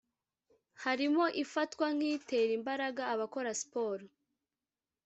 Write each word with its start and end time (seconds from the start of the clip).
harimo 0.83 1.25
ifatwa 1.43 1.87
nk’itera 1.95 2.51
imbaraga 2.59 3.01
abakora 3.13 3.49
siporo 3.61 4.05